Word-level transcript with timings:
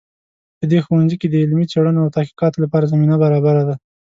په 0.59 0.63
دې 0.71 0.79
ښوونځي 0.85 1.15
کې 1.19 1.27
د 1.29 1.35
علمي 1.43 1.65
څیړنو 1.71 1.99
او 2.03 2.13
تحقیقاتو 2.15 2.61
لپاره 2.65 2.89
زمینه 2.91 3.15
برابره 3.23 3.63
ده 3.67 3.75